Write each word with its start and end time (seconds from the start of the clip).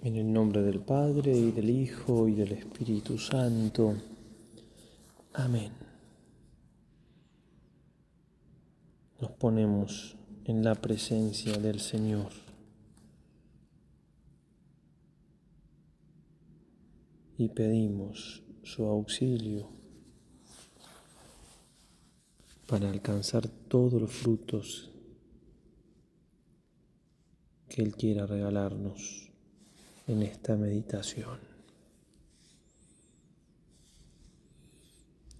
En 0.00 0.14
el 0.14 0.32
nombre 0.32 0.62
del 0.62 0.78
Padre 0.78 1.36
y 1.36 1.50
del 1.50 1.70
Hijo 1.70 2.28
y 2.28 2.34
del 2.34 2.52
Espíritu 2.52 3.18
Santo. 3.18 3.96
Amén. 5.34 5.72
Nos 9.20 9.32
ponemos 9.32 10.16
en 10.44 10.62
la 10.62 10.76
presencia 10.76 11.58
del 11.58 11.80
Señor. 11.80 12.30
Y 17.36 17.48
pedimos 17.48 18.44
su 18.62 18.84
auxilio 18.84 19.68
para 22.68 22.88
alcanzar 22.88 23.48
todos 23.48 24.00
los 24.00 24.12
frutos 24.12 24.92
que 27.68 27.82
Él 27.82 27.96
quiera 27.96 28.26
regalarnos 28.26 29.27
en 30.08 30.22
esta 30.22 30.56
meditación. 30.56 31.38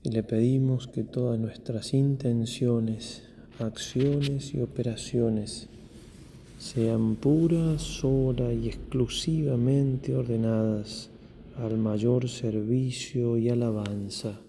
Y 0.05 0.11
le 0.11 0.23
pedimos 0.23 0.87
que 0.87 1.03
todas 1.03 1.39
nuestras 1.39 1.93
intenciones, 1.93 3.23
acciones 3.59 4.55
y 4.55 4.61
operaciones 4.61 5.69
sean 6.59 7.17
puras, 7.17 7.83
sola 7.83 8.53
y 8.53 8.69
exclusivamente 8.69 10.15
ordenadas 10.15 11.11
al 11.57 11.77
mayor 11.79 12.29
servicio 12.29 13.37
y 13.37 13.49
alabanza 13.49 14.41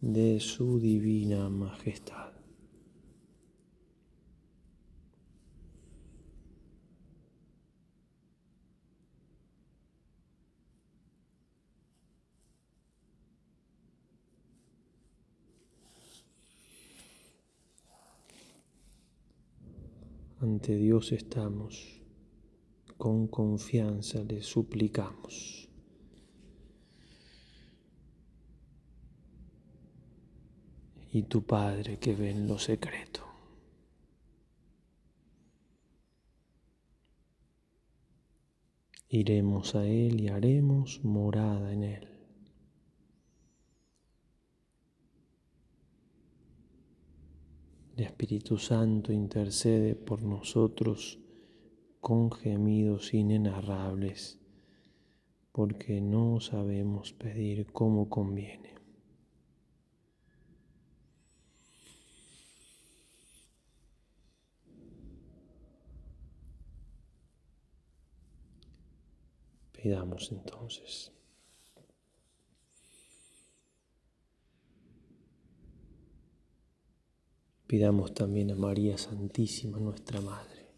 de 0.00 0.40
su 0.40 0.80
divina 0.80 1.48
majestad. 1.48 2.25
Ante 20.46 20.76
Dios 20.76 21.10
estamos, 21.10 22.00
con 22.96 23.26
confianza 23.26 24.22
le 24.22 24.44
suplicamos. 24.44 25.68
Y 31.10 31.24
tu 31.24 31.42
Padre 31.42 31.98
que 31.98 32.14
ve 32.14 32.30
en 32.30 32.46
lo 32.46 32.60
secreto. 32.60 33.22
Iremos 39.08 39.74
a 39.74 39.84
Él 39.84 40.20
y 40.20 40.28
haremos 40.28 41.02
morada 41.02 41.72
en 41.72 41.82
Él. 41.82 42.15
El 47.96 48.04
Espíritu 48.04 48.58
Santo 48.58 49.10
intercede 49.10 49.94
por 49.94 50.22
nosotros 50.22 51.18
con 51.98 52.30
gemidos 52.30 53.14
inenarrables, 53.14 54.38
porque 55.50 56.02
no 56.02 56.38
sabemos 56.40 57.14
pedir 57.14 57.72
como 57.72 58.10
conviene. 58.10 58.74
Pidamos 69.72 70.30
entonces. 70.32 71.12
Pidamos 77.76 78.14
también 78.14 78.50
a 78.52 78.54
María 78.54 78.96
Santísima, 78.96 79.78
nuestra 79.78 80.22
Madre. 80.22 80.70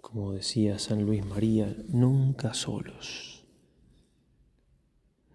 Como 0.00 0.34
decía 0.34 0.78
San 0.78 1.04
Luis 1.04 1.26
María, 1.26 1.76
nunca 1.88 2.54
solos, 2.54 3.44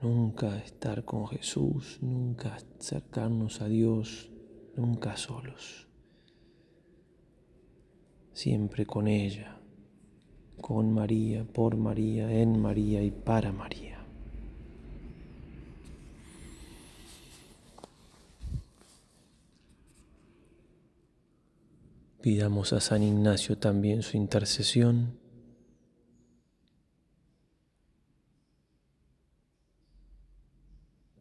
nunca 0.01 0.59
estar 0.59 1.03
con 1.03 1.27
Jesús, 1.27 1.97
nunca 2.01 2.55
acercarnos 2.55 3.59
a 3.59 3.67
Dios, 3.67 4.31
nunca 4.77 5.17
solos. 5.17 5.89
Siempre 8.31 8.85
con 8.85 9.09
ella, 9.09 9.59
con 10.61 10.93
María, 10.93 11.43
por 11.43 11.75
María, 11.75 12.31
en 12.31 12.61
María 12.61 13.03
y 13.03 13.11
para 13.11 13.51
María. 13.51 13.94
Pidamos 22.25 22.73
a 22.73 22.81
San 22.81 23.03
Ignacio 23.03 23.59
también 23.59 24.01
su 24.01 24.17
intercesión. 24.17 25.19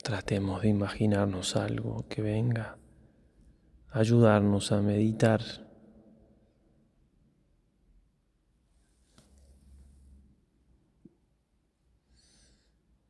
Tratemos 0.02 0.62
de 0.62 0.68
imaginarnos 0.70 1.56
algo 1.56 2.08
que 2.08 2.22
venga 2.22 2.78
ayudarnos 3.90 4.72
a 4.72 4.80
meditar. 4.80 5.42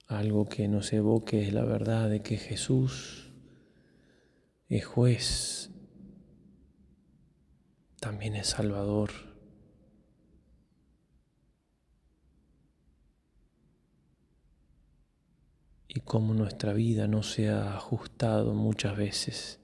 Algo 0.09 0.47
que 0.47 0.67
nos 0.67 0.93
evoque 0.93 1.49
la 1.53 1.65
verdad 1.65 2.11
de 2.11 2.23
que 2.23 2.39
Jesús 2.39 3.31
es 4.69 4.85
juez 4.85 5.71
también 8.05 8.37
es 8.37 8.49
Salvador. 8.49 9.13
Y 15.89 16.01
cómo 16.01 16.35
nuestra 16.35 16.75
vida 16.75 17.09
no 17.09 17.23
se 17.23 17.49
ha 17.49 17.75
ajustado 17.75 18.53
muchas 18.53 18.95
veces, 18.95 19.59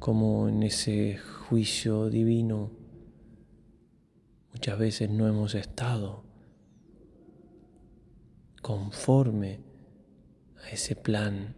como 0.00 0.48
en 0.48 0.64
ese 0.64 1.18
juicio 1.18 2.10
divino 2.10 2.72
muchas 4.52 4.80
veces 4.80 5.10
no 5.10 5.28
hemos 5.28 5.54
estado 5.54 6.24
conforme 8.62 9.60
a 10.64 10.70
ese 10.70 10.96
plan 10.96 11.54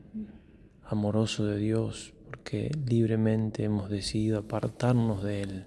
amoroso 0.84 1.46
de 1.46 1.56
Dios 1.56 2.12
porque 2.32 2.70
libremente 2.86 3.62
hemos 3.64 3.90
decidido 3.90 4.38
apartarnos 4.38 5.22
de 5.22 5.42
Él. 5.42 5.66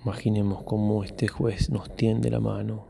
Imaginemos 0.00 0.62
cómo 0.62 1.02
este 1.02 1.26
juez 1.26 1.70
nos 1.70 1.96
tiende 1.96 2.30
la 2.30 2.38
mano. 2.38 2.86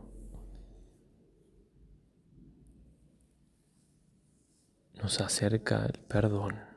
Nos 5.03 5.22
acerca 5.22 5.87
el 5.87 5.99
perdón. 6.00 6.75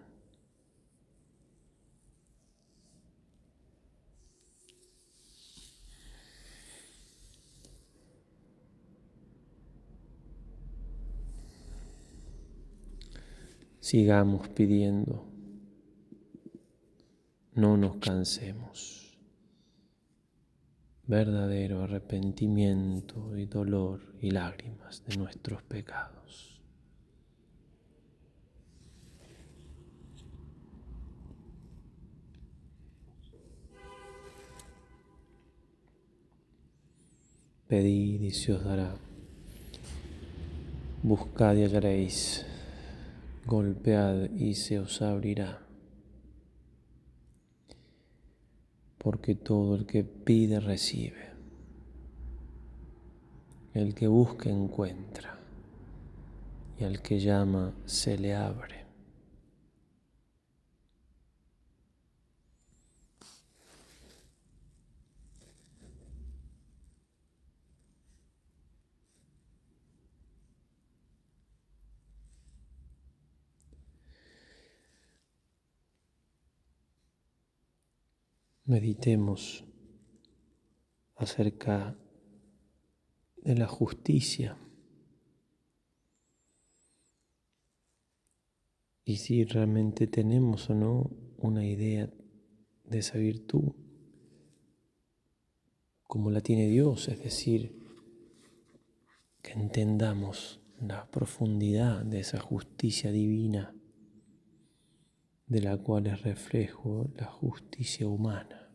Sigamos 13.90 14.48
pidiendo, 14.50 15.26
no 17.56 17.76
nos 17.76 17.96
cansemos. 17.96 19.18
Verdadero 21.08 21.82
arrepentimiento 21.82 23.36
y 23.36 23.48
dolor 23.48 24.14
y 24.22 24.30
lágrimas 24.30 25.04
de 25.08 25.18
nuestros 25.18 25.64
pecados. 25.64 26.62
Pedid 37.68 38.22
y 38.22 38.30
se 38.30 38.54
os 38.54 38.64
dará. 38.64 38.94
Buscad 41.02 41.56
y 41.56 41.64
hallaréis 41.64 42.46
golpead 43.50 44.30
y 44.36 44.54
se 44.54 44.80
os 44.80 45.02
abrirá. 45.02 45.66
Porque 49.00 49.34
todo 49.34 49.76
el 49.76 49.88
que 49.88 50.04
pide 50.04 50.60
recibe, 50.60 51.32
el 53.74 53.96
que 53.96 54.08
busca 54.08 54.52
encuentra, 54.52 55.40
y 56.80 56.84
al 56.84 57.02
que 57.02 57.20
llama 57.20 57.74
se 57.86 58.20
le 58.20 58.36
abre. 58.36 58.79
Meditemos 78.70 79.66
acerca 81.16 81.98
de 83.38 83.56
la 83.56 83.66
justicia. 83.66 84.58
Y 89.06 89.16
si 89.18 89.44
realmente 89.44 90.06
tenemos 90.06 90.70
o 90.70 90.76
no 90.76 91.10
una 91.38 91.66
idea 91.66 92.12
de 92.84 93.00
esa 93.00 93.18
virtud 93.18 93.72
como 96.04 96.30
la 96.30 96.42
tiene 96.42 96.68
Dios, 96.68 97.08
es 97.08 97.24
decir, 97.24 97.76
que 99.42 99.54
entendamos 99.54 100.60
la 100.80 101.10
profundidad 101.10 102.06
de 102.06 102.20
esa 102.20 102.40
justicia 102.40 103.12
divina 103.12 103.74
de 105.50 105.62
la 105.62 105.78
cual 105.78 106.08
es 106.08 106.22
reflejo 106.22 107.10
la 107.18 107.26
justicia 107.26 108.08
humana. 108.08 108.70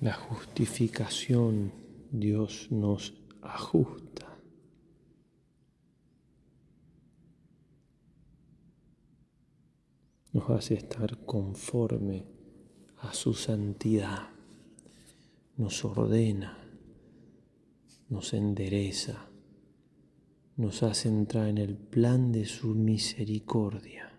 La 0.00 0.12
justificación 0.12 1.72
Dios 2.12 2.68
nos 2.70 3.14
ajusta. 3.42 4.35
Nos 10.36 10.50
hace 10.50 10.74
estar 10.74 11.24
conforme 11.24 12.26
a 12.98 13.14
su 13.14 13.32
santidad. 13.32 14.28
Nos 15.56 15.82
ordena, 15.82 16.58
nos 18.10 18.34
endereza, 18.34 19.30
nos 20.58 20.82
hace 20.82 21.08
entrar 21.08 21.48
en 21.48 21.56
el 21.56 21.74
plan 21.74 22.32
de 22.32 22.44
su 22.44 22.74
misericordia. 22.74 24.15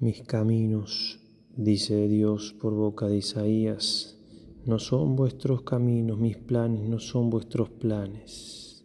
Mis 0.00 0.22
caminos, 0.22 1.18
dice 1.56 2.06
Dios 2.06 2.52
por 2.52 2.72
boca 2.72 3.08
de 3.08 3.16
Isaías, 3.16 4.16
no 4.64 4.78
son 4.78 5.16
vuestros 5.16 5.62
caminos, 5.62 6.20
mis 6.20 6.36
planes 6.36 6.88
no 6.88 7.00
son 7.00 7.30
vuestros 7.30 7.68
planes. 7.70 8.84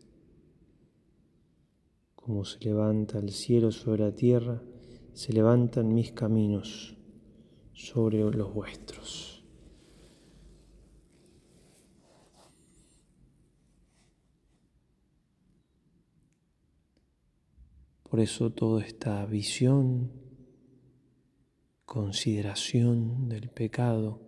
Como 2.15 2.45
se 2.45 2.57
levanta 2.65 3.19
el 3.19 3.29
cielo 3.29 3.71
sobre 3.71 4.05
la 4.05 4.15
tierra, 4.15 4.63
se 5.13 5.33
levantan 5.33 5.93
mis 5.93 6.13
caminos 6.13 6.97
sobre 7.73 8.17
los 8.31 8.51
vuestros. 8.51 9.45
Por 18.01 18.19
eso 18.19 18.51
toda 18.51 18.81
esta 18.81 19.23
visión 19.27 20.32
consideración 21.93 23.29
del 23.29 23.49
pecado 23.49 24.19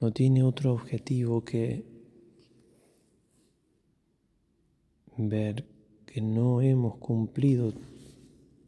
no 0.00 0.12
tiene 0.12 0.42
otro 0.42 0.74
objetivo 0.74 1.42
que 1.46 1.86
ver 5.16 5.64
que 6.04 6.20
no 6.20 6.60
hemos 6.60 6.98
cumplido 6.98 7.72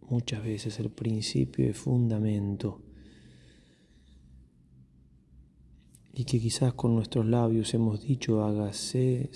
muchas 0.08 0.42
veces 0.42 0.80
el 0.80 0.88
principio 0.88 1.68
y 1.68 1.74
fundamento 1.74 2.80
y 6.14 6.24
que 6.24 6.40
quizás 6.40 6.72
con 6.72 6.94
nuestros 6.94 7.26
labios 7.26 7.74
hemos 7.74 8.00
dicho 8.02 8.42
hágase 8.42 9.30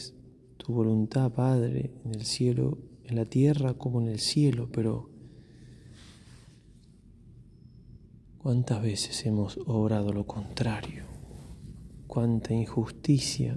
tu 0.56 0.73
voluntad 0.73 1.31
Padre 1.35 1.91
en 2.06 2.15
el 2.15 2.25
cielo 2.25 2.79
en 3.05 3.17
la 3.17 3.27
tierra 3.27 3.75
como 3.75 4.01
en 4.01 4.09
el 4.09 4.21
cielo 4.21 4.71
pero 4.73 5.14
¿Cuántas 8.44 8.82
veces 8.82 9.25
hemos 9.25 9.56
obrado 9.64 10.12
lo 10.12 10.26
contrario? 10.26 11.05
¿Cuánta 12.06 12.52
injusticia 12.52 13.56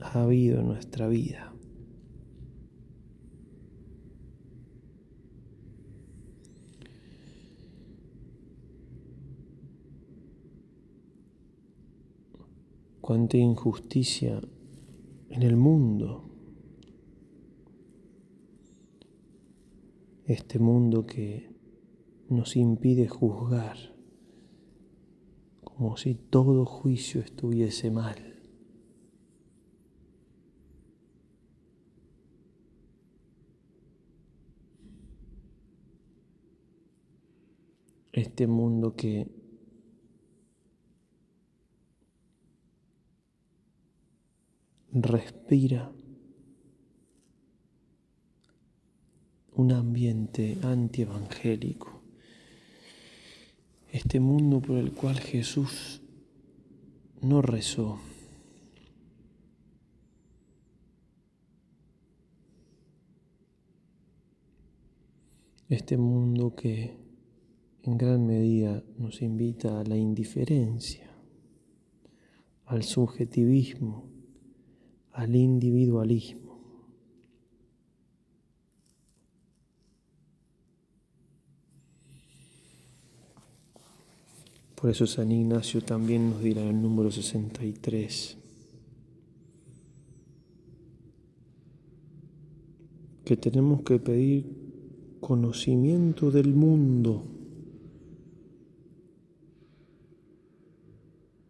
ha 0.00 0.22
habido 0.22 0.58
en 0.58 0.66
nuestra 0.66 1.06
vida? 1.06 1.52
cuánta 13.00 13.36
injusticia 13.36 14.40
en 15.30 15.42
el 15.44 15.56
mundo. 15.56 16.24
Este 20.24 20.58
mundo 20.58 21.06
que 21.06 21.48
nos 22.28 22.56
impide 22.56 23.06
juzgar 23.06 23.95
como 25.76 25.98
si 25.98 26.14
todo 26.14 26.64
juicio 26.64 27.20
estuviese 27.20 27.90
mal. 27.90 28.16
Este 38.10 38.46
mundo 38.46 38.96
que 38.96 39.28
respira 44.92 45.92
un 49.52 49.72
ambiente 49.72 50.56
antievangélico 50.62 51.95
este 53.96 54.20
mundo 54.20 54.60
por 54.60 54.76
el 54.76 54.92
cual 54.92 55.18
Jesús 55.18 56.02
no 57.22 57.40
rezó. 57.40 57.98
Este 65.70 65.96
mundo 65.96 66.54
que 66.54 66.94
en 67.84 67.96
gran 67.96 68.26
medida 68.26 68.84
nos 68.98 69.22
invita 69.22 69.80
a 69.80 69.84
la 69.84 69.96
indiferencia, 69.96 71.10
al 72.66 72.82
subjetivismo, 72.82 74.04
al 75.12 75.34
individualismo. 75.34 76.45
Por 84.86 84.92
eso 84.92 85.08
San 85.08 85.32
Ignacio 85.32 85.82
también 85.82 86.30
nos 86.30 86.40
dirá 86.40 86.62
en 86.62 86.68
el 86.68 86.80
número 86.80 87.10
63 87.10 88.38
que 93.24 93.36
tenemos 93.36 93.82
que 93.82 93.98
pedir 93.98 94.46
conocimiento 95.18 96.30
del 96.30 96.54
mundo 96.54 97.24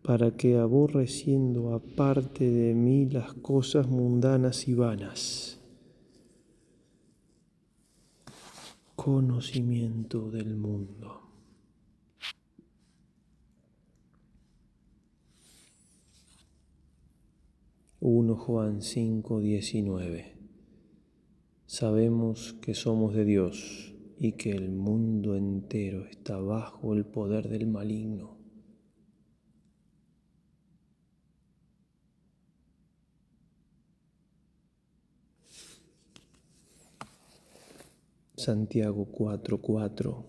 para 0.01 0.31
que 0.31 0.57
aborreciendo 0.57 1.75
aparte 1.75 2.51
de 2.51 2.73
mí 2.73 3.05
las 3.05 3.35
cosas 3.35 3.87
mundanas 3.87 4.67
y 4.67 4.73
vanas, 4.73 5.61
conocimiento 8.95 10.31
del 10.31 10.57
mundo. 10.57 11.26
1 18.09 18.37
Juan 18.37 18.83
5, 18.83 19.41
19. 19.41 20.37
Sabemos 21.67 22.53
que 22.63 22.73
somos 22.73 23.17
de 23.17 23.25
Dios 23.25 23.97
y 24.17 24.35
que 24.35 24.53
el 24.53 24.71
mundo 24.71 25.35
entero 25.35 26.07
está 26.07 26.39
bajo 26.39 26.95
el 26.95 27.05
poder 27.05 27.49
del 27.49 27.67
maligno. 27.67 28.37
Santiago 38.37 39.09
4:4. 39.11 40.27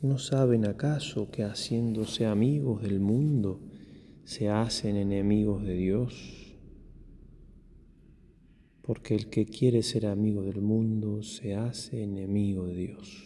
¿No 0.00 0.16
saben 0.16 0.64
acaso 0.64 1.30
que 1.30 1.44
haciéndose 1.44 2.24
amigos 2.24 2.80
del 2.80 3.00
mundo 3.00 3.60
se 4.24 4.48
hacen 4.48 4.96
enemigos 4.96 5.62
de 5.62 5.74
Dios? 5.74 6.43
Porque 8.86 9.14
el 9.14 9.30
que 9.30 9.46
quiere 9.46 9.82
ser 9.82 10.06
amigo 10.06 10.42
del 10.42 10.60
mundo 10.60 11.22
se 11.22 11.54
hace 11.54 12.02
enemigo 12.02 12.66
de 12.66 12.74
Dios. 12.74 13.24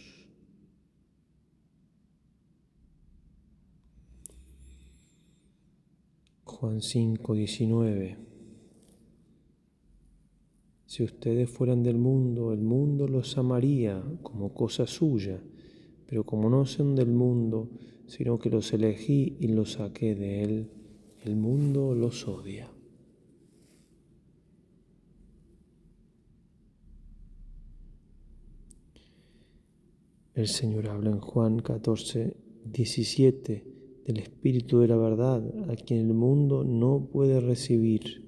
Juan 6.45 6.81
5, 6.81 7.33
19. 7.33 8.17
Si 10.85 11.03
ustedes 11.03 11.49
fueran 11.49 11.83
del 11.83 11.97
mundo, 11.97 12.53
el 12.53 12.61
mundo 12.61 13.09
los 13.09 13.37
amaría 13.37 14.01
como 14.23 14.53
cosa 14.53 14.87
suya, 14.87 15.43
pero 16.07 16.25
como 16.25 16.49
no 16.49 16.65
son 16.65 16.95
del 16.95 17.11
mundo, 17.11 17.69
sino 18.07 18.39
que 18.39 18.49
los 18.49 18.71
elegí 18.71 19.35
y 19.41 19.49
los 19.49 19.73
saqué 19.73 20.15
de 20.15 20.43
él, 20.43 20.71
el 21.23 21.35
mundo 21.35 21.93
los 21.95 22.27
odia. 22.29 22.71
El 30.33 30.47
Señor 30.47 30.87
habla 30.89 31.09
en 31.09 31.19
Juan 31.19 31.59
14, 31.59 32.35
17 32.65 33.79
el 34.09 34.17
Espíritu 34.17 34.79
de 34.79 34.87
la 34.87 34.97
verdad, 34.97 35.43
a 35.69 35.75
quien 35.75 35.99
el 36.07 36.15
mundo 36.15 36.63
no 36.63 37.07
puede 37.11 37.39
recibir. 37.39 38.25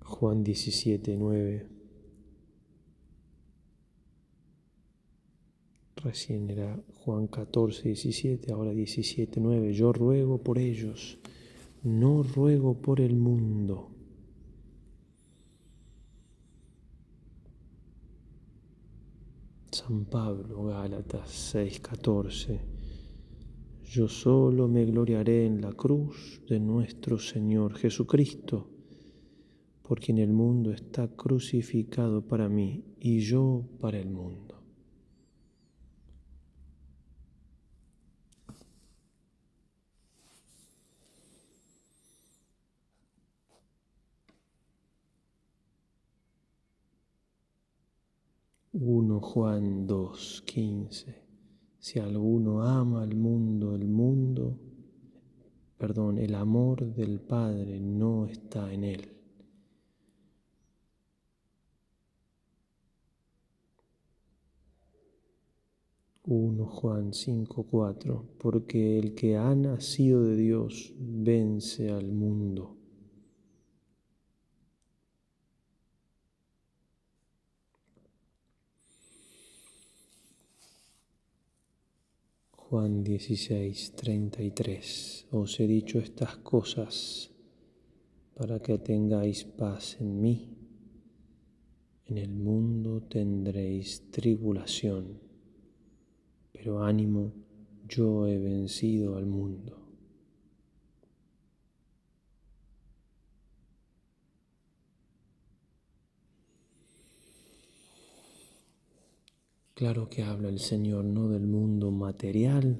Juan 0.00 0.42
17, 0.42 1.16
9. 1.16 1.71
Recién 6.02 6.50
era 6.50 6.82
Juan 7.04 7.28
14, 7.28 7.84
17, 7.84 8.52
ahora 8.52 8.72
17, 8.72 9.40
9. 9.40 9.72
Yo 9.72 9.92
ruego 9.92 10.38
por 10.38 10.58
ellos, 10.58 11.18
no 11.84 12.24
ruego 12.24 12.74
por 12.74 13.00
el 13.00 13.14
mundo. 13.14 13.88
San 19.70 20.04
Pablo, 20.06 20.64
Gálatas 20.64 21.54
6:14. 21.54 22.60
Yo 23.84 24.08
solo 24.08 24.66
me 24.66 24.84
gloriaré 24.84 25.46
en 25.46 25.60
la 25.60 25.72
cruz 25.72 26.42
de 26.48 26.58
nuestro 26.58 27.18
Señor 27.18 27.74
Jesucristo, 27.74 28.68
por 29.82 30.00
quien 30.00 30.18
el 30.18 30.32
mundo 30.32 30.72
está 30.72 31.08
crucificado 31.08 32.26
para 32.26 32.48
mí 32.48 32.84
y 32.98 33.20
yo 33.20 33.64
para 33.80 33.98
el 33.98 34.10
mundo. 34.10 34.51
1 48.74 49.20
Juan 49.20 49.86
2, 49.86 50.44
15. 50.46 51.14
Si 51.78 51.98
alguno 51.98 52.62
ama 52.62 53.02
al 53.02 53.14
mundo, 53.14 53.74
el 53.74 53.86
mundo, 53.86 54.58
perdón, 55.76 56.16
el 56.16 56.34
amor 56.34 56.86
del 56.94 57.20
Padre 57.20 57.78
no 57.80 58.24
está 58.24 58.72
en 58.72 58.84
él. 58.84 59.12
Uno 66.24 66.64
Juan 66.64 67.12
5, 67.12 67.66
4, 67.70 68.24
porque 68.38 68.98
el 68.98 69.14
que 69.14 69.36
ha 69.36 69.54
nacido 69.54 70.24
de 70.24 70.36
Dios 70.36 70.94
vence 70.98 71.90
al 71.90 72.10
mundo. 72.10 72.81
Juan 82.72 83.04
16, 83.04 83.92
33. 83.96 85.26
Os 85.32 85.60
he 85.60 85.66
dicho 85.66 85.98
estas 85.98 86.38
cosas 86.38 87.30
para 88.34 88.60
que 88.60 88.78
tengáis 88.78 89.44
paz 89.44 89.98
en 90.00 90.22
mí. 90.22 90.56
En 92.06 92.16
el 92.16 92.32
mundo 92.32 93.02
tendréis 93.02 94.10
tribulación, 94.10 95.20
pero 96.50 96.82
ánimo, 96.82 97.34
yo 97.86 98.26
he 98.26 98.38
vencido 98.38 99.18
al 99.18 99.26
mundo. 99.26 99.81
Claro 109.82 110.08
que 110.08 110.22
habla 110.22 110.48
el 110.48 110.60
Señor 110.60 111.04
no 111.04 111.28
del 111.28 111.48
mundo 111.48 111.90
material 111.90 112.78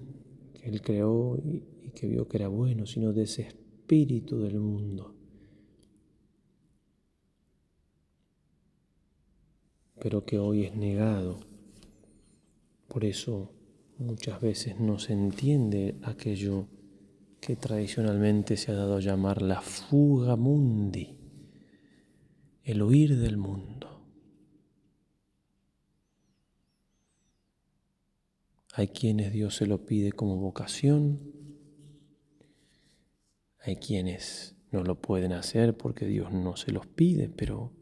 que 0.54 0.68
Él 0.68 0.80
creó 0.80 1.37
y, 1.37 1.90
que 1.97 2.06
vio 2.06 2.28
que 2.28 2.37
era 2.37 2.47
bueno, 2.47 2.87
sino 2.87 3.12
de 3.12 3.25
ese 3.25 3.42
espíritu 3.42 4.38
del 4.38 4.61
mundo. 4.61 5.12
pero 9.99 10.25
que 10.25 10.38
hoy 10.38 10.62
es 10.62 10.76
negado. 10.76 11.40
Por 12.87 13.04
eso 13.04 13.50
muchas 13.99 14.40
veces 14.40 14.78
no 14.78 15.00
se 15.00 15.12
entiende 15.12 15.99
aquello 16.02 16.68
que 17.40 17.56
tradicionalmente 17.56 18.56
se 18.56 18.71
ha 18.71 18.76
dado 18.76 18.99
a 18.99 19.00
llamar 19.00 19.42
la 19.42 19.61
fuga 19.61 20.37
mundi, 20.37 21.18
el 22.62 22.80
huir 22.80 23.18
del 23.18 23.38
mundo. 23.38 24.01
Hay 28.73 28.88
quienes 28.88 29.33
Dios 29.33 29.57
se 29.57 29.67
lo 29.67 29.85
pide 29.85 30.12
como 30.12 30.37
vocación, 30.37 31.21
hay 33.59 33.76
quienes 33.76 34.57
no 34.71 34.83
lo 34.83 35.00
pueden 35.00 35.33
hacer 35.33 35.76
porque 35.76 36.07
Dios 36.07 36.33
no 36.33 36.57
se 36.57 36.73
los 36.73 36.87
pide, 36.87 37.29
pero 37.29 37.73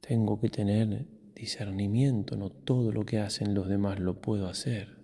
tengo 0.00 0.38
que 0.38 0.50
tener 0.50 1.06
discernimiento, 1.34 2.36
no 2.36 2.50
todo 2.50 2.92
lo 2.92 3.04
que 3.06 3.18
hacen 3.18 3.54
los 3.54 3.66
demás 3.66 3.98
lo 3.98 4.20
puedo 4.20 4.46
hacer. 4.46 5.02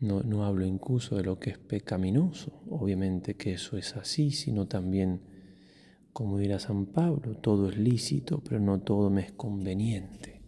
No, 0.00 0.44
hablo 0.44 0.64
incluso 0.64 1.16
de 1.16 1.24
lo 1.24 1.38
que 1.38 1.50
es 1.50 1.58
pecaminoso, 1.58 2.62
obviamente 2.70 3.36
que 3.36 3.52
eso 3.52 3.76
es 3.76 3.96
así, 3.96 4.30
sino 4.30 4.66
también, 4.66 5.20
como 6.14 6.38
dirá 6.38 6.58
San 6.58 6.86
Pablo, 6.86 7.36
todo 7.36 7.68
es 7.68 7.76
lícito, 7.76 8.42
pero 8.42 8.60
no 8.60 8.80
todo 8.80 9.10
me 9.10 9.20
es 9.20 9.32
conveniente. 9.32 10.39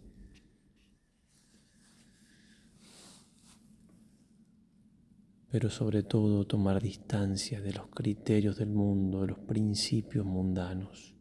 Pero 5.53 5.69
sobre 5.69 6.01
todo 6.01 6.47
tomar 6.47 6.81
distancia 6.81 7.61
de 7.61 7.73
los 7.73 7.85
criterios 7.89 8.57
del 8.57 8.69
mundo, 8.71 9.21
de 9.21 9.27
los 9.27 9.37
principios 9.37 10.25
mundanos, 10.25 11.13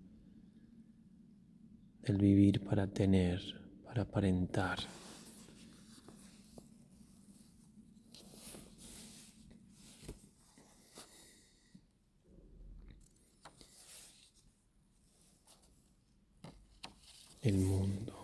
del 2.00 2.16
vivir 2.16 2.64
para 2.64 2.86
tener, 2.86 3.42
para 3.84 4.04
aparentar. 4.04 4.78
El 17.42 17.58
mundo. 17.58 18.14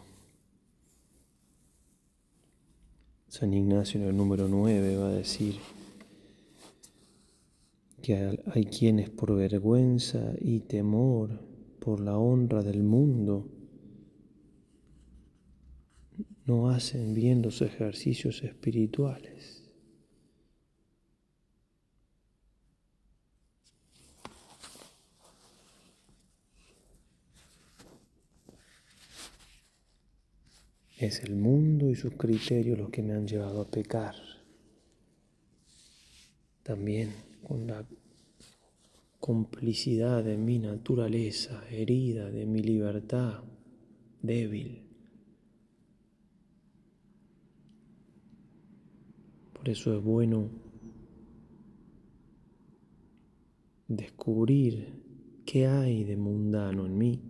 San 3.29 3.53
Ignacio 3.53 4.01
en 4.01 4.09
el 4.09 4.17
número 4.17 4.49
9 4.49 4.97
va 4.97 5.09
a 5.09 5.13
decir, 5.13 5.61
que 8.03 8.41
hay 8.47 8.65
quienes 8.65 9.11
por 9.11 9.35
vergüenza 9.35 10.35
y 10.41 10.61
temor 10.61 11.41
por 11.81 12.01
la 12.01 12.19
honra 12.19 12.63
del 12.63 12.83
mundo 12.83 13.49
no 16.47 16.71
hacen 16.71 17.15
bien 17.15 17.43
los 17.43 17.61
ejercicios 17.61 18.43
espirituales. 18.43 19.65
Es 30.97 31.23
el 31.23 31.37
mundo 31.37 31.91
y 31.91 31.95
sus 31.95 32.15
criterios 32.15 32.79
los 32.79 32.91
que 32.91 33.03
me 33.03 33.15
han 33.15 33.27
llevado 33.27 33.61
a 33.61 33.71
pecar. 33.71 34.17
también 36.69 37.28
con 37.47 37.67
la 37.67 37.87
complicidad 39.21 40.25
de 40.25 40.37
mi 40.37 40.59
naturaleza 40.59 41.63
herida, 41.71 42.31
de 42.31 42.47
mi 42.47 42.63
libertad 42.63 43.43
débil. 44.23 44.83
Por 49.53 49.69
eso 49.69 49.97
es 49.97 50.03
bueno 50.03 50.49
descubrir 53.89 55.03
qué 55.45 55.67
hay 55.67 56.05
de 56.05 56.17
mundano 56.17 56.87
en 56.87 56.99
mí, 56.99 57.21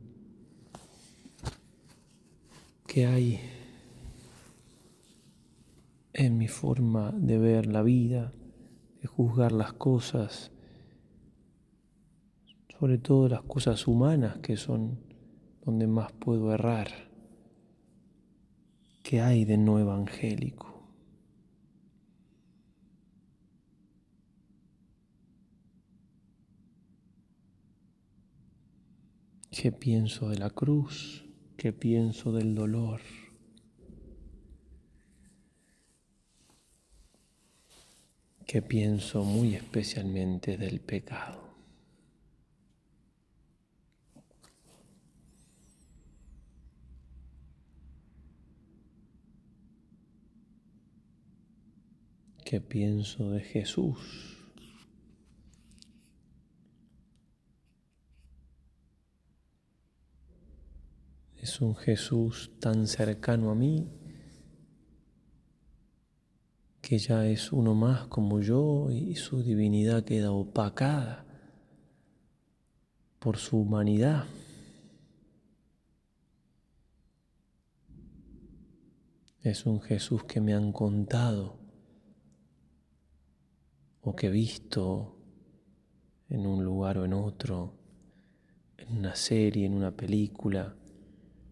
qué 2.87 3.07
hay 3.07 3.41
en 6.13 6.37
mi 6.37 6.49
forma 6.49 7.13
de 7.13 7.39
ver 7.39 7.67
la 7.67 7.83
vida, 7.83 8.33
de 9.01 9.09
juzgar 9.09 9.53
las 9.53 9.73
cosas, 9.73 10.51
sobre 12.79 12.99
todo 12.99 13.29
las 13.29 13.43
cosas 13.43 13.87
humanas 13.87 14.39
que 14.39 14.57
son 14.57 15.01
donde 15.65 15.87
más 15.87 16.13
puedo 16.13 16.53
errar. 16.53 16.89
¿Qué 19.03 19.21
hay 19.21 19.45
de 19.45 19.57
no 19.57 19.79
evangélico? 19.79 20.69
¿Qué 29.51 29.73
pienso 29.73 30.29
de 30.29 30.39
la 30.39 30.51
cruz? 30.51 31.25
¿Qué 31.57 31.73
pienso 31.73 32.31
del 32.33 32.55
dolor? 32.55 33.01
¿Qué 38.49 38.63
pienso 38.63 39.25
muy 39.25 39.57
especialmente 39.57 40.57
del 40.57 40.81
pecado? 40.81 41.39
¿Qué 52.43 52.63
pienso 52.63 53.33
de 53.33 53.41
Jesús? 53.41 54.39
Es 61.37 61.61
un 61.61 61.77
Jesús 61.77 62.51
tan 62.61 62.87
cercano 62.87 63.51
a 63.51 63.55
mí 63.55 63.98
que 66.89 66.97
ya 66.97 67.27
es 67.27 67.53
uno 67.53 67.75
más 67.75 68.07
como 68.07 68.41
yo 68.41 68.91
y 68.91 69.15
su 69.17 69.43
divinidad 69.43 70.05
queda 70.05 70.33
opacada 70.33 71.27
por 73.19 73.37
su 73.37 73.59
humanidad. 73.59 74.25
Es 79.43 79.67
un 79.67 79.83
Jesús 79.83 80.25
que 80.25 80.41
me 80.41 80.55
han 80.55 80.73
contado 80.73 81.59
o 84.01 84.17
que 84.17 84.29
he 84.29 84.31
visto 84.31 85.21
en 86.31 86.47
un 86.47 86.65
lugar 86.65 86.97
o 86.97 87.05
en 87.05 87.13
otro, 87.13 87.75
en 88.79 88.97
una 88.97 89.15
serie, 89.15 89.67
en 89.67 89.75
una 89.75 89.95
película 89.95 90.75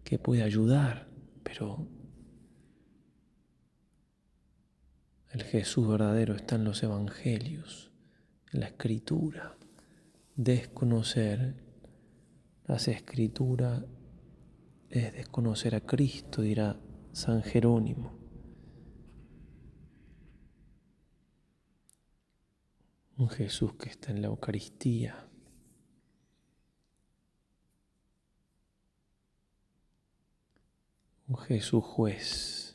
que 0.03 0.17
puede 0.17 0.41
ayudar, 0.41 1.07
pero 1.43 1.87
el 5.31 5.43
Jesús 5.43 5.87
verdadero 5.87 6.35
está 6.35 6.55
en 6.55 6.63
los 6.63 6.81
evangelios, 6.83 7.91
en 8.51 8.61
la 8.61 8.67
escritura. 8.67 9.55
Desconocer 10.35 11.55
las 12.65 12.87
escrituras 12.87 13.83
es 14.89 15.13
desconocer 15.13 15.75
a 15.75 15.81
Cristo, 15.81 16.41
dirá 16.41 16.79
San 17.11 17.43
Jerónimo. 17.43 18.17
Un 23.17 23.29
Jesús 23.29 23.73
que 23.73 23.89
está 23.89 24.11
en 24.11 24.21
la 24.21 24.27
Eucaristía. 24.27 25.27
un 31.27 31.37
Jesús 31.37 31.83
juez, 31.83 32.66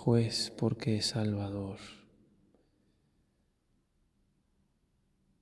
juez 0.00 0.50
porque 0.56 0.96
es 0.96 1.08
Salvador, 1.08 1.76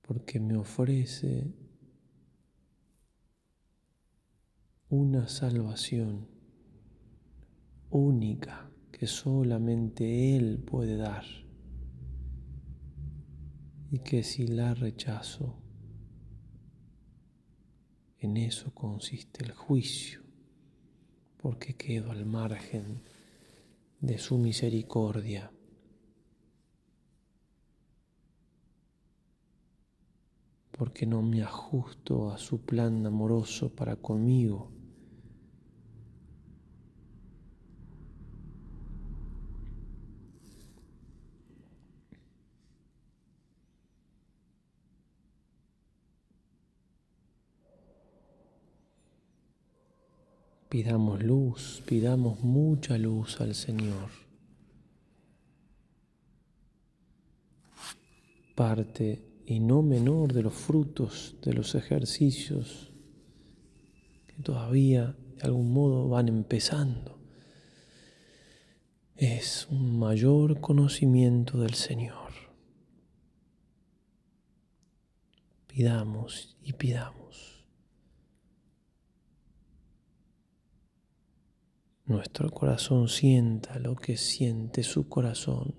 porque 0.01 0.41
me 0.41 0.57
ofrece 0.57 1.53
una 4.89 5.29
salvación 5.29 6.27
única 7.89 8.69
que 8.91 9.07
solamente 9.07 10.35
Él 10.35 10.59
puede 10.59 10.97
dar. 10.97 11.23
Y 13.91 13.99
que 13.99 14.23
si 14.23 14.45
la 14.45 14.73
rechazo, 14.73 15.57
en 18.17 18.35
eso 18.35 18.73
consiste 18.73 19.45
el 19.45 19.53
juicio 19.53 20.21
porque 21.37 21.75
quedo 21.75 22.11
al 22.11 22.25
margen 22.25 23.01
de 24.01 24.17
su 24.17 24.37
misericordia. 24.37 25.51
porque 30.79 31.05
no 31.05 31.21
me 31.21 31.43
ajusto 31.43 32.31
a 32.31 32.37
su 32.37 32.61
plan 32.61 33.05
amoroso 33.05 33.75
para 33.75 33.97
conmigo. 33.97 34.71
Pidamos 50.69 51.23
luz, 51.23 51.81
pidamos 51.87 52.41
mucha 52.41 52.97
luz 52.99 53.41
al 53.41 53.55
Señor. 53.55 54.11
Parte 58.53 59.25
y 59.47 59.59
no 59.59 59.81
menor 59.81 60.31
de 60.31 60.43
los 60.43 60.53
frutos 60.53 61.37
de 61.41 61.53
los 61.53 61.73
ejercicios 61.73 62.91
que 64.27 64.43
todavía 64.43 65.15
de 65.37 65.41
algún 65.41 65.73
modo 65.73 66.07
van 66.07 66.27
empezando 66.27 67.19
es 69.19 69.67
un 69.71 69.99
mayor 69.99 70.61
conocimiento 70.61 71.59
del 71.59 71.73
Señor. 71.73 72.31
Pidamos 75.67 76.55
y 76.63 76.73
pidamos. 76.73 77.48
Nuestro 82.09 82.49
corazón 82.49 83.07
sienta 83.07 83.77
lo 83.77 83.95
que 83.95 84.17
siente 84.17 84.81
su 84.81 85.07
corazón, 85.07 85.75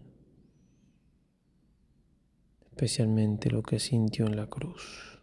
especialmente 2.70 3.50
lo 3.50 3.64
que 3.64 3.80
sintió 3.80 4.26
en 4.26 4.36
la 4.36 4.46
cruz. 4.46 5.18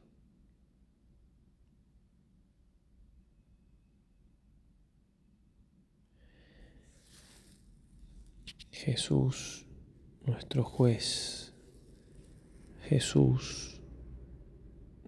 Jesús, 8.70 9.66
nuestro 10.26 10.66
juez, 10.66 11.54
Jesús, 12.82 13.82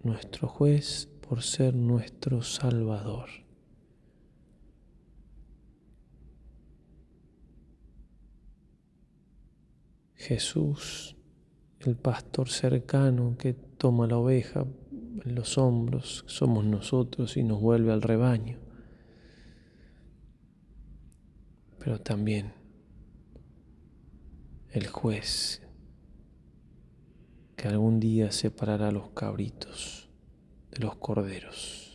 nuestro 0.02 0.48
juez 0.48 1.10
por 1.20 1.42
ser 1.42 1.74
nuestro 1.74 2.42
Salvador. 2.42 3.49
Jesús, 10.20 11.16
el 11.78 11.96
pastor 11.96 12.50
cercano 12.50 13.36
que 13.38 13.54
toma 13.54 14.06
la 14.06 14.18
oveja 14.18 14.66
en 15.24 15.34
los 15.34 15.56
hombros, 15.56 16.24
somos 16.26 16.66
nosotros 16.66 17.38
y 17.38 17.42
nos 17.42 17.58
vuelve 17.58 17.90
al 17.90 18.02
rebaño. 18.02 18.58
Pero 21.78 22.02
también 22.02 22.52
el 24.68 24.88
juez 24.88 25.62
que 27.56 27.68
algún 27.68 27.98
día 27.98 28.30
separará 28.30 28.88
a 28.88 28.92
los 28.92 29.12
cabritos 29.12 30.10
de 30.70 30.80
los 30.80 30.96
corderos. 30.96 31.89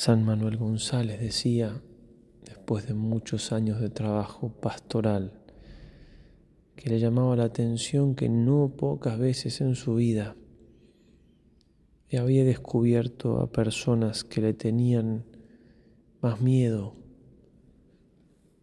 San 0.00 0.24
Manuel 0.24 0.56
González 0.56 1.20
decía, 1.20 1.82
después 2.42 2.86
de 2.86 2.94
muchos 2.94 3.52
años 3.52 3.82
de 3.82 3.90
trabajo 3.90 4.48
pastoral, 4.48 5.42
que 6.74 6.88
le 6.88 6.98
llamaba 6.98 7.36
la 7.36 7.44
atención 7.44 8.14
que 8.14 8.30
no 8.30 8.76
pocas 8.78 9.18
veces 9.18 9.60
en 9.60 9.74
su 9.74 9.96
vida 9.96 10.36
había 12.18 12.46
descubierto 12.46 13.40
a 13.40 13.52
personas 13.52 14.24
que 14.24 14.40
le 14.40 14.54
tenían 14.54 15.26
más 16.22 16.40
miedo 16.40 16.96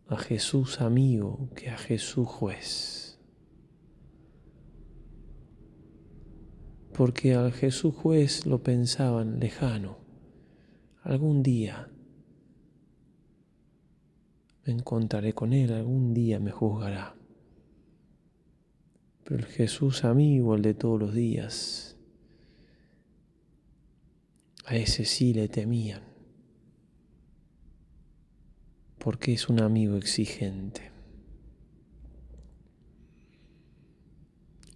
a 0.07 0.17
Jesús 0.17 0.81
amigo 0.81 1.49
que 1.55 1.69
a 1.69 1.77
Jesús 1.77 2.27
juez. 2.27 3.19
Porque 6.95 7.35
al 7.35 7.53
Jesús 7.53 7.93
juez 7.93 8.47
lo 8.47 8.63
pensaban 8.63 9.39
lejano. 9.39 10.06
Algún 11.07 11.41
día 11.41 11.89
me 14.65 14.73
encontraré 14.73 15.31
con 15.31 15.53
Él, 15.53 15.71
algún 15.71 16.13
día 16.13 16.37
me 16.37 16.51
juzgará. 16.51 17.15
Pero 19.23 19.37
el 19.37 19.45
Jesús 19.45 20.03
amigo, 20.03 20.53
el 20.55 20.63
de 20.63 20.73
todos 20.73 20.99
los 20.99 21.13
días, 21.13 21.95
a 24.65 24.75
ese 24.75 25.05
sí 25.05 25.33
le 25.33 25.47
temían, 25.47 26.01
porque 28.97 29.31
es 29.31 29.47
un 29.47 29.61
amigo 29.61 29.95
exigente, 29.95 30.91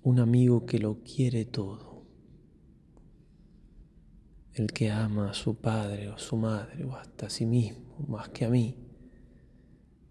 un 0.02 0.22
amigo 0.22 0.66
que 0.66 0.80
lo 0.80 1.00
quiere 1.04 1.44
todo, 1.44 1.91
el 4.54 4.72
que 4.72 4.92
ama 4.92 5.30
a 5.30 5.34
su 5.34 5.56
padre 5.56 6.10
o 6.10 6.18
su 6.18 6.36
madre 6.36 6.84
o 6.84 6.96
hasta 6.96 7.28
a 7.28 7.30
sí 7.30 7.46
mismo 7.46 8.06
más 8.08 8.30
que 8.30 8.46
a 8.46 8.50
mí, 8.50 8.76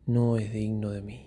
no 0.07 0.37
es 0.37 0.53
digno 0.53 0.91
de 0.91 1.03
mí. 1.03 1.27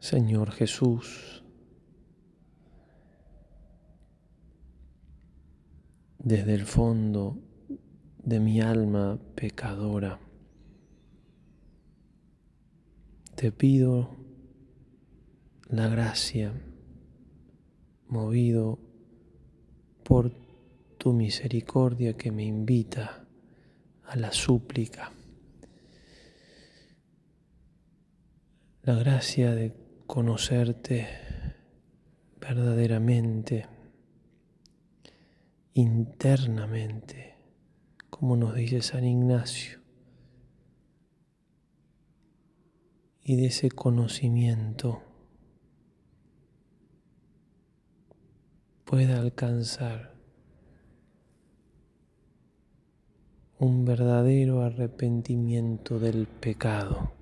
Señor 0.00 0.52
Jesús, 0.52 1.44
desde 6.18 6.54
el 6.54 6.64
fondo 6.64 7.47
de 8.28 8.40
mi 8.40 8.60
alma 8.60 9.18
pecadora, 9.34 10.20
te 13.34 13.50
pido 13.50 14.16
la 15.70 15.88
gracia, 15.88 16.52
movido 18.06 18.78
por 20.04 20.30
tu 20.98 21.14
misericordia 21.14 22.18
que 22.18 22.30
me 22.30 22.44
invita 22.44 23.26
a 24.04 24.16
la 24.16 24.30
súplica. 24.30 25.10
La 28.82 28.94
gracia 28.96 29.54
de 29.54 29.72
conocerte 30.06 31.08
verdaderamente, 32.38 33.66
internamente, 35.72 37.37
como 38.18 38.36
nos 38.36 38.54
dice 38.54 38.82
San 38.82 39.04
Ignacio, 39.04 39.78
y 43.22 43.36
de 43.36 43.46
ese 43.46 43.70
conocimiento 43.70 45.02
pueda 48.84 49.20
alcanzar 49.20 50.14
un 53.60 53.84
verdadero 53.84 54.62
arrepentimiento 54.62 55.98
del 56.00 56.26
pecado. 56.26 57.12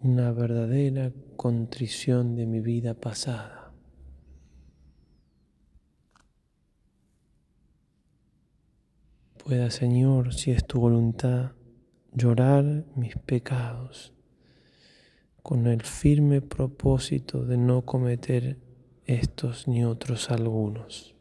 una 0.00 0.30
verdadera 0.30 1.12
contrición 1.36 2.36
de 2.36 2.46
mi 2.46 2.60
vida 2.60 2.94
pasada. 2.94 3.57
Pueda, 9.48 9.70
Señor, 9.70 10.34
si 10.34 10.50
es 10.50 10.66
tu 10.66 10.78
voluntad, 10.78 11.52
llorar 12.12 12.84
mis 12.96 13.16
pecados 13.16 14.12
con 15.42 15.66
el 15.66 15.80
firme 15.80 16.42
propósito 16.42 17.46
de 17.46 17.56
no 17.56 17.86
cometer 17.86 18.58
estos 19.06 19.66
ni 19.66 19.86
otros 19.86 20.30
algunos. 20.30 21.14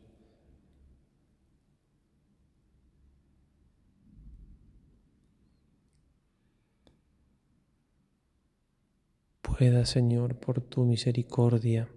pueda, 9.41 9.85
Señor, 9.85 10.35
por 10.35 10.59
tu 10.59 10.83
misericordia, 10.83 11.87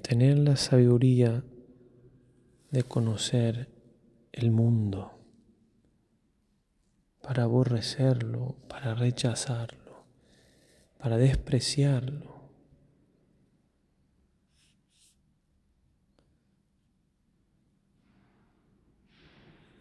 tener 0.00 0.38
la 0.38 0.56
sabiduría 0.56 1.44
de 2.76 2.82
conocer 2.82 3.70
el 4.32 4.50
mundo, 4.50 5.18
para 7.22 7.44
aborrecerlo, 7.44 8.54
para 8.68 8.94
rechazarlo, 8.94 10.04
para 10.98 11.16
despreciarlo. 11.16 12.36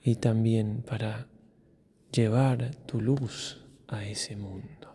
Y 0.01 0.15
también 0.15 0.81
para 0.81 1.27
llevar 2.13 2.75
tu 2.85 3.01
luz 3.01 3.61
a 3.89 4.05
ese 4.05 4.37
mundo. 4.37 4.94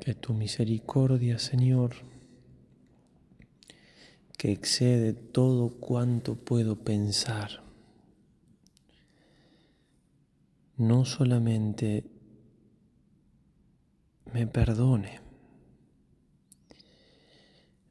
Que 0.00 0.14
tu 0.14 0.34
misericordia, 0.34 1.38
Señor, 1.38 1.94
que 4.38 4.52
excede 4.52 5.14
todo 5.14 5.80
cuanto 5.80 6.36
puedo 6.36 6.76
pensar, 6.76 7.64
no 10.76 11.04
solamente 11.04 12.04
me 14.32 14.46
perdone, 14.46 15.20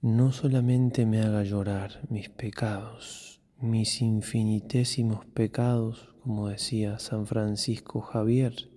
no 0.02 0.32
solamente 0.32 1.06
me 1.06 1.22
haga 1.22 1.44
llorar 1.44 2.08
mis 2.10 2.30
pecados, 2.30 3.42
mis 3.60 4.02
infinitésimos 4.02 5.26
pecados, 5.26 6.14
como 6.22 6.50
decía 6.50 7.00
San 7.00 7.26
Francisco 7.26 8.02
Javier. 8.02 8.75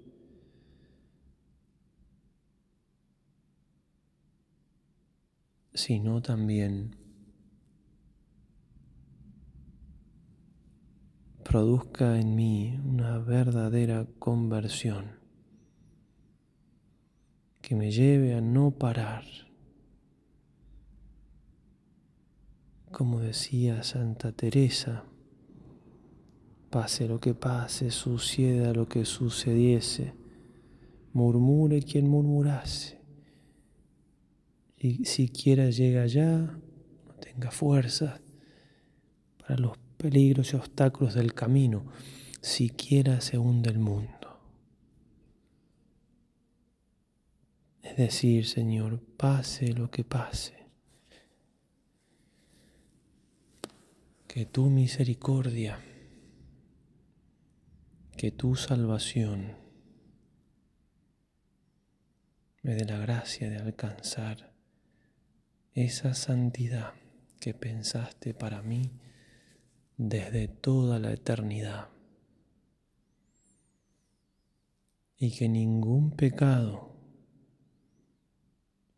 Sino 5.75 6.23
también 6.23 6.97
produzca 11.45 12.19
en 12.19 12.35
mí 12.35 12.79
una 12.85 13.19
verdadera 13.19 14.07
conversión 14.19 15.19
que 17.63 17.75
me 17.75 17.91
lleve 17.91 18.35
a 18.35 18.41
no 18.41 18.71
parar 18.73 19.25
como 22.99 23.21
decía 23.21 23.83
Santa 23.83 24.33
Teresa, 24.33 25.05
pase 26.71 27.07
lo 27.07 27.21
que 27.21 27.35
pase, 27.35 27.91
suceda 27.91 28.73
lo 28.73 28.89
que 28.89 29.05
sucediese, 29.05 30.15
murmure 31.13 31.83
quien 31.83 32.09
murmurase, 32.09 32.98
y 34.79 35.05
siquiera 35.05 35.71
llega 35.71 36.03
allá, 36.03 36.39
no 36.39 37.15
tenga 37.21 37.51
fuerza 37.51 38.21
para 39.39 39.57
los 39.57 39.77
peligros 39.97 40.53
y 40.53 40.57
obstáculos 40.57 41.15
del 41.15 41.35
camino, 41.35 41.87
siquiera 42.41 43.21
se 43.21 43.39
hunde 43.39 43.71
el 43.71 43.79
mundo. 43.79 44.41
Es 47.83 47.97
decir, 47.97 48.47
Señor, 48.47 49.01
pase 49.17 49.73
lo 49.73 49.91
que 49.91 50.05
pase 50.05 50.59
que 54.29 54.45
tu 54.45 54.67
misericordia, 54.67 55.81
que 58.17 58.31
tu 58.31 58.55
salvación 58.55 59.57
me 62.63 62.75
dé 62.75 62.85
la 62.85 62.99
gracia 62.99 63.49
de 63.49 63.57
alcanzar 63.57 64.48
esa 65.75 66.15
santidad 66.15 66.95
que 67.41 67.55
pensaste 67.55 68.35
para 68.35 68.63
mí 68.63 68.91
desde 69.97 70.49
toda 70.49 70.99
la 70.99 71.13
eternidad. 71.13 71.91
Y 75.17 75.37
que 75.37 75.49
ningún 75.49 76.13
pecado, 76.13 76.95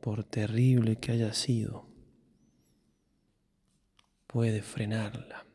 por 0.00 0.24
terrible 0.24 0.96
que 0.96 1.12
haya 1.12 1.32
sido, 1.32 1.88
puede 4.26 4.62
frenarla. 4.62 5.46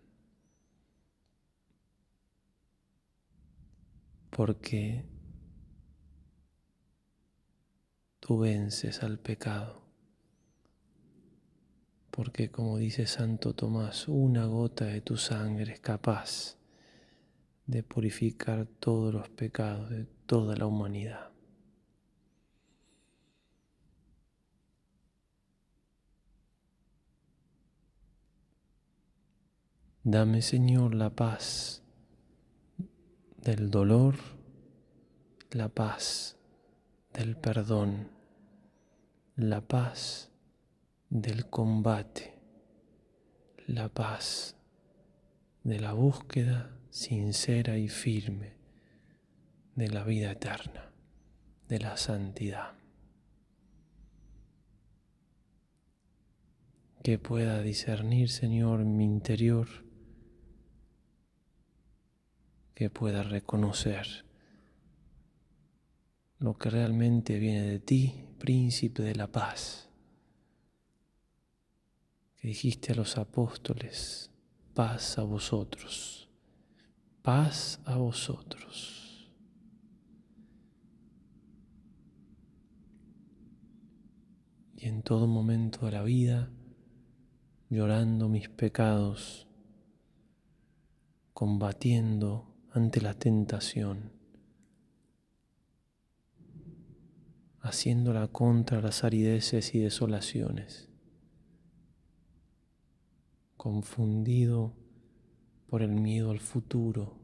Porque 4.31 5.05
tú 8.19 8.39
vences 8.39 9.03
al 9.03 9.19
pecado. 9.19 9.84
Porque 12.15 12.49
como 12.49 12.77
dice 12.77 13.07
Santo 13.07 13.53
Tomás, 13.53 14.07
una 14.07 14.45
gota 14.45 14.85
de 14.85 15.01
tu 15.01 15.17
sangre 15.17 15.73
es 15.73 15.79
capaz 15.81 16.57
de 17.67 17.83
purificar 17.83 18.67
todos 18.79 19.13
los 19.13 19.27
pecados 19.27 19.89
de 19.89 20.05
toda 20.25 20.55
la 20.55 20.65
humanidad. 20.65 21.31
Dame, 30.03 30.41
Señor, 30.41 30.95
la 30.95 31.09
paz 31.09 31.83
del 33.41 33.69
dolor, 33.71 34.15
la 35.51 35.67
paz 35.67 36.37
del 37.13 37.35
perdón 37.35 38.15
la 39.37 39.59
paz 39.59 40.31
del 41.09 41.49
combate, 41.49 42.39
la 43.67 43.89
paz 43.89 44.55
de 45.63 45.79
la 45.79 45.93
búsqueda 45.93 46.79
sincera 46.89 47.77
y 47.77 47.89
firme 47.89 48.53
de 49.75 49.89
la 49.89 50.03
vida 50.03 50.31
eterna, 50.31 50.91
de 51.67 51.79
la 51.79 51.97
santidad. 51.97 52.73
Que 57.03 57.19
pueda 57.19 57.61
discernir, 57.61 58.29
Señor, 58.29 58.85
mi 58.85 59.03
interior, 59.03 59.67
que 62.73 62.89
pueda 62.89 63.23
reconocer 63.23 64.25
lo 66.39 66.57
que 66.57 66.69
realmente 66.69 67.39
viene 67.39 67.63
de 67.63 67.79
ti 67.79 68.25
príncipe 68.37 69.01
de 69.01 69.15
la 69.15 69.31
paz, 69.31 69.84
dijiste 72.45 72.93
a 72.93 72.95
los 72.95 73.17
apóstoles, 73.17 74.29
paz 74.75 75.17
a 75.17 75.23
vosotros, 75.23 76.29
paz 77.23 77.81
a 77.85 77.97
vosotros. 77.97 79.31
Y 84.77 84.87
en 84.87 85.01
todo 85.01 85.25
momento 85.25 85.87
de 85.87 85.91
la 85.91 86.03
vida, 86.03 86.51
llorando 87.71 88.29
mis 88.29 88.47
pecados, 88.47 89.47
combatiendo 91.33 92.53
ante 92.71 93.01
la 93.01 93.15
tentación, 93.15 94.11
haciéndola 97.59 98.27
contra 98.27 98.81
las 98.81 99.03
arideces 99.03 99.73
y 99.73 99.79
desolaciones, 99.79 100.91
confundido 103.65 104.75
por 105.65 105.81
el 105.81 105.89
miedo 105.89 106.29
al 106.29 106.39
futuro, 106.39 107.17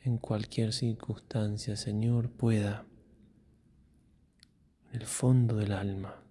en 0.00 0.18
cualquier 0.18 0.72
circunstancia, 0.72 1.76
Señor, 1.76 2.28
pueda, 2.28 2.84
en 4.90 5.00
el 5.00 5.06
fondo 5.06 5.54
del 5.54 5.70
alma, 5.70 6.24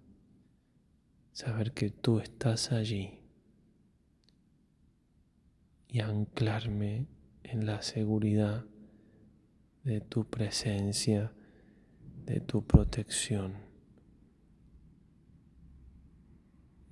saber 1.32 1.72
que 1.72 1.88
tú 1.88 2.18
estás 2.18 2.70
allí 2.70 3.18
y 5.88 6.00
anclarme 6.00 7.06
en 7.44 7.64
la 7.64 7.80
seguridad 7.80 8.66
de 9.84 10.02
tu 10.02 10.28
presencia, 10.28 11.32
de 12.26 12.40
tu 12.40 12.66
protección 12.66 13.63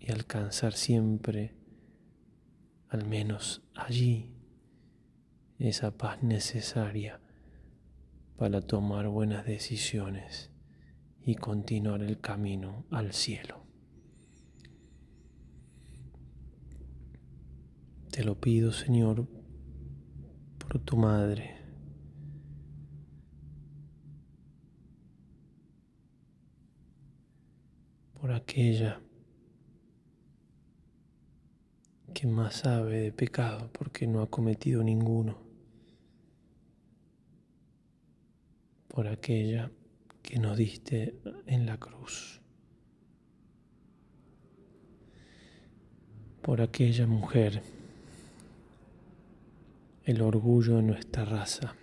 y 0.03 0.11
alcanzar 0.11 0.73
siempre, 0.73 1.55
al 2.89 3.07
menos 3.07 3.63
allí, 3.73 4.35
esa 5.59 5.97
paz 5.97 6.25
necesaria 6.25 7.21
para 8.37 8.61
tomar 8.61 9.07
buenas 9.07 9.47
decisiones 9.47 10.51
y 11.25 11.37
continuar 11.37 12.03
el 12.03 12.21
camino 12.21 12.85
al 12.91 13.13
cielo. 13.13 13.63
Te 18.11 18.25
lo 18.25 18.41
pido, 18.41 18.73
Señor, 18.73 19.29
por 20.59 20.81
tu 20.81 20.97
Madre 20.97 21.63
por 28.21 28.33
aquella 28.33 29.01
que 32.13 32.27
más 32.27 32.57
sabe 32.57 33.01
de 33.01 33.13
pecado 33.13 33.71
porque 33.73 34.07
no 34.07 34.23
ha 34.23 34.31
cometido 34.31 34.83
ninguno, 34.83 35.39
por 38.89 39.09
aquella 39.09 39.71
que 40.23 40.39
nos 40.39 40.57
diste 40.57 41.17
en 41.47 41.67
la 41.67 41.79
cruz, 41.79 42.41
por 46.43 46.61
aquella 46.61 47.07
mujer, 47.07 47.63
el 50.05 50.21
orgullo 50.21 50.77
de 50.77 50.83
nuestra 50.83 51.25
raza, 51.25 51.75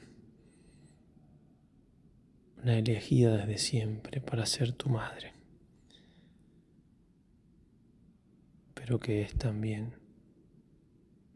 la 2.63 2.77
elegida 2.77 3.37
desde 3.37 3.57
siempre 3.57 4.21
para 4.21 4.45
ser 4.45 4.73
tu 4.73 4.89
madre. 4.89 5.39
pero 8.89 8.99
que 8.99 9.21
es 9.21 9.35
también 9.35 9.98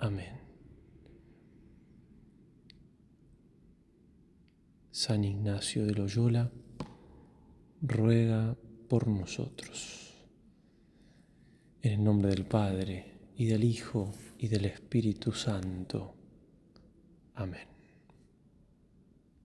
Amén. 0.00 0.40
San 4.90 5.24
Ignacio 5.24 5.84
de 5.84 5.92
Loyola, 5.92 6.50
ruega 7.82 8.56
por 8.88 9.08
nosotros. 9.08 10.14
En 11.82 11.92
el 11.92 12.04
nombre 12.04 12.30
del 12.30 12.44
Padre, 12.46 13.10
y 13.36 13.46
del 13.46 13.64
Hijo, 13.64 14.12
y 14.38 14.48
del 14.48 14.64
Espíritu 14.66 15.32
Santo. 15.32 16.14
Amén. 17.34 17.69